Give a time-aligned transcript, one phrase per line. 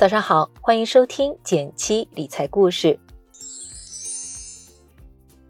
[0.00, 2.98] 早上好，欢迎收听减七理财故事。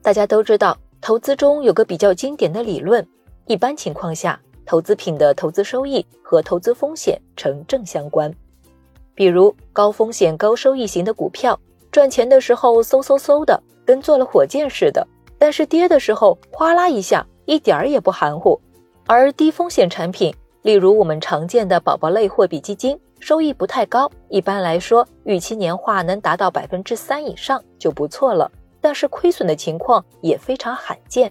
[0.03, 3.06] 大家都知道，投资中有个比较经典的理论，
[3.46, 8.35] 一般情况下，投资品的投资收益和投资风险成正相关。
[9.14, 11.56] 比如高风险高收益型的股票，
[11.92, 15.06] 赚钱的时候嗖嗖嗖的，跟坐了火箭似的；
[15.38, 18.60] 但是跌的时候哗啦一下，一点儿也不含糊。
[19.06, 22.98] 而低风险产品，例如我们常见的宝宝类货币基金。
[23.20, 28.50] 收益不太高，一般来说，预期年化能达到百分之三以上就不错了。
[28.80, 31.30] 但是亏损的情况也非常罕见。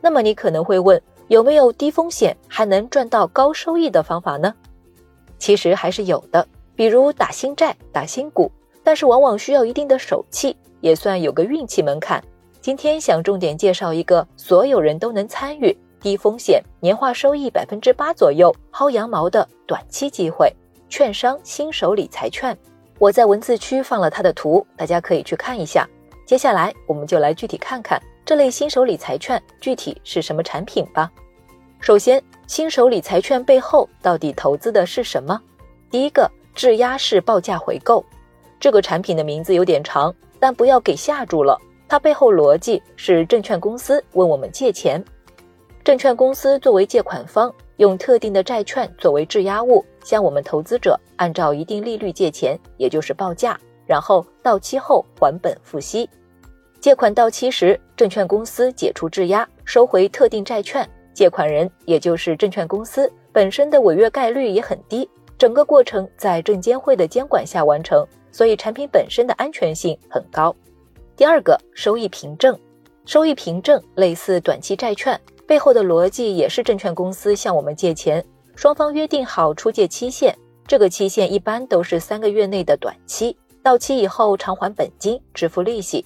[0.00, 4.54] 那么你可能会问，有没有低风险还能赚到高收益的方法呢？
[5.36, 8.50] 其实还是有的，比如打新债、打新股，
[8.84, 12.22] 但是往往需要一定的手气，也算有个运气门槛。
[12.60, 20.54] 今天想重点介绍一个所有人都能参与、低风险、年化收益百分之八左右、薅羊毛的短期机会。
[20.90, 22.54] 券商新手理财券，
[22.98, 25.88] 我在文字区放了它的图，大家可以去看一下。
[26.26, 31.08] 接下来我们就来具体看看这类新手理财券具体是什么产品吧。
[31.78, 35.40] 首先，新手理财券背后到底投资的是什么？
[35.90, 38.04] 第一个，质押式报价回购。
[38.58, 41.56] 这个产品的名字有点长，但不要给吓住了。
[41.88, 45.02] 它背后逻辑是证券公司问我们借钱，
[45.84, 47.52] 证券公司作为借款方。
[47.76, 56.08] 用特定的债券作为质押物，向我们投资者按照一定利率借钱，也就是报价，然后到期后还本付息。
[56.80, 65.08] 借款到期时，证券公司解除质押，收回特定债券，借款人也就是证券公司本身的违约概率也很低。
[65.36, 70.54] 整个过程在证监会的监管下完成，所以产品本身的安全性很高。
[71.16, 72.58] 第二个，收益凭证，
[73.04, 75.18] 收益凭证类似短期债券。
[75.46, 78.24] 背后的逻辑也是证券公司向我们借钱，
[78.60, 86.04] 双方约定好出借期限，这个期限一般都是三个月内的短期，到期以后偿还本金，支付利息。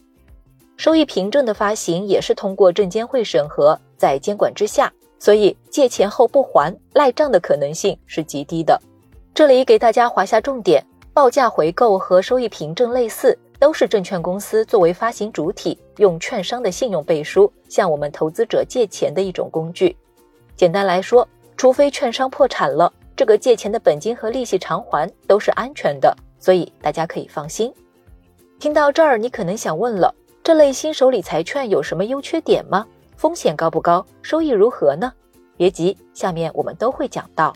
[0.76, 8.80] 收益凭证的发行也是通过证监会审核，在监管之下，所以借钱后不还赖账的可能性是极低的。
[9.34, 10.80] 这里给大家划下重点：
[11.12, 13.36] 报价回购和收益凭证类似。
[13.58, 19.96] 都是证券公司作为发行主体，用券商的信用背书向我们投资者借钱的一种工具。
[20.54, 27.72] 简单来说，除非券商破产了，这个借钱的本金和利息偿还都是安全的，所以大家可以放心。
[28.58, 32.86] 听到这儿，你可能想问了：这类新手理财券有什么优缺点吗？
[33.16, 34.04] 风险高不高？
[34.22, 35.12] 收益如何呢？
[35.56, 37.54] 别急，下面我们都会讲到。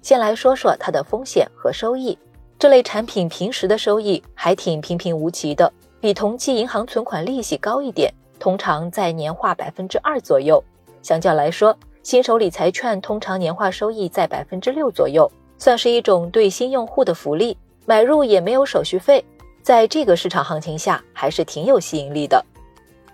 [0.00, 2.16] 先来说说它的风险和收益。
[2.58, 10.62] 这类产品平时的收益还挺平平无奇的，比同期银行存款利息高一点，通常在年化百分之二左右。
[11.02, 19.22] 相较来说，新手理财券通常年化收益在百分之六左右，算是一种对新用户的福利，买入也没有手续费，
[19.62, 22.42] 在这个市场行情下还是挺有吸引力的。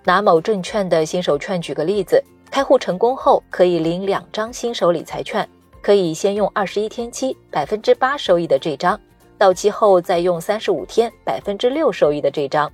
[0.04, 5.48] 拿某证券的新手券举个例子，开户成功后可以领两张新手理财券，
[5.82, 9.00] 可以先用二十一天期百分之八收益的这张。
[9.36, 12.70] 到期后再用三十五天百分之六收益的这张，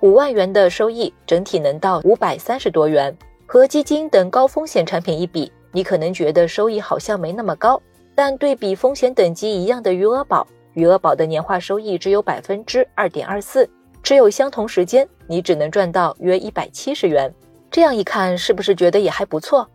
[0.00, 3.14] 五万元的收益整体能到五百三十多元。
[3.50, 7.80] 和基金等高风险产品一比，你可能觉得收益好像没那么高，
[8.14, 13.66] 但对比风险等级一样的余额宝，余额宝的年化收益只有百分之二点二四，
[14.02, 17.34] 持有相同时间你只能赚到约一百七十元。
[17.70, 19.66] 这样一看，是不是觉得也还不错？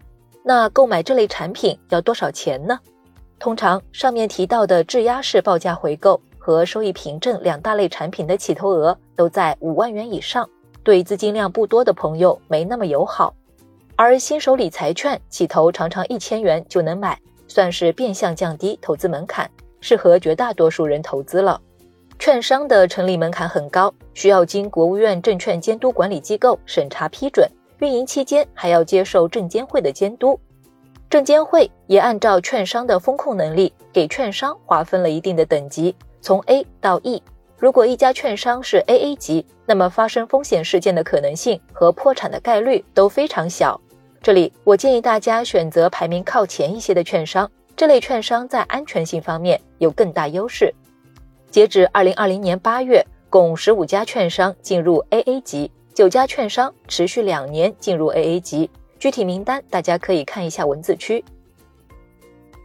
[0.43, 2.79] 那购买这类产品要多少钱呢？
[3.39, 10.47] 通常上面提到的质押式报价回购和收益凭证两大类产品的起投额都在五万元以上，
[10.83, 13.33] 对资金量不多的朋友没那么友好。
[13.95, 19.49] 而新手理财券起投常常一千元就能买，算是变相降低投资门槛，
[19.81, 21.61] 适合绝大多数人投资了。
[22.17, 27.47] 券商的成立门槛很高，需要经国务院证券监督管理机构审查批准，
[27.79, 30.39] 运营期间还要接受证监会的监督。
[31.09, 37.21] 证监会也按照券商的风控能力，给券商划分了一定的等级，从 A 到 E。
[37.59, 43.79] 如果一家券商是 AA 级，那么发生风险事件的可能性和破产的概率都非常小。
[44.23, 50.73] 这里我建议大家选择排名靠前一些的券商，这类券商在安全性方面有更大优势。
[51.51, 58.69] 截止二零二零年八月，共十五家券商进入 AA 级，九家券商持续两年进入 AA 级。
[58.97, 61.21] 具体名单大家可以看一下文字区。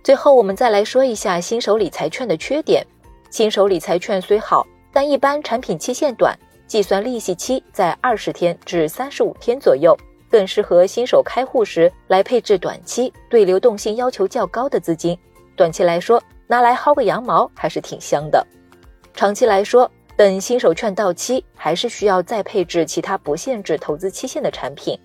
[0.05, 2.87] 最后，我们再来说一下新手理财券的缺点。
[3.31, 6.39] 新手理财券虽好，但一般产品期限短，
[6.69, 9.99] 计算利息期在二十天至三十五天左右，
[10.31, 15.19] 更适合新手开户时来配置短期、对流动性要求较高的资金。
[15.57, 18.47] 短期来说，拿来薅个羊毛还是挺香的。
[19.15, 24.99] 长期来说，等新手券到期，还是需要再配置其他不限制投资期限的产品。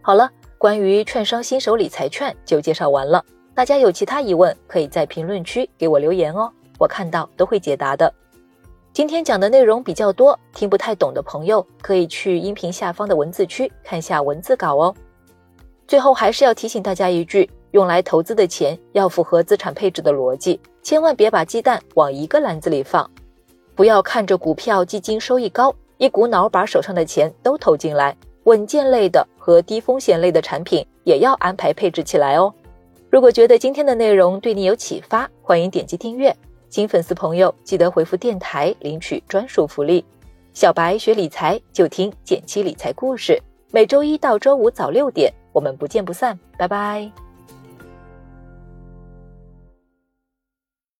[0.00, 3.24] 好了，关于券商新手理财券就介绍完了。
[3.54, 8.12] 大家有其他疑问，可以在评论区给我留言哦，我看到都会解答的。
[8.94, 14.94] 今天讲的内容比较多，听不太懂的朋友可以去音频下方的文字区看下文字稿哦。
[15.88, 23.10] 最后还是要提醒大家一句：用来投资的钱要符合资产配置的逻辑，千万别把鸡蛋往一个篮子里放，
[23.74, 28.16] 不要看着股票、基金收益高，一股脑把手上的钱都投进来。
[28.44, 32.54] 稳健类的和低风险类的产品也要安排配置起来哦。
[33.10, 36.32] 如果觉得今天的内容对你有启发，欢迎点击订阅。
[36.74, 40.04] 新粉丝朋友记得回复“电台”领取专属福利。
[40.54, 43.40] 小白学理财就听减七理财故事，
[43.70, 46.36] 每周一到周五早六点，我们不见不散。
[46.58, 47.23] 拜拜。